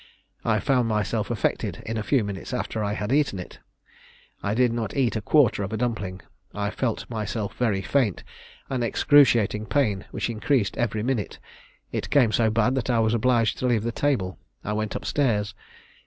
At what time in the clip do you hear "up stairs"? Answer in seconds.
14.95-15.53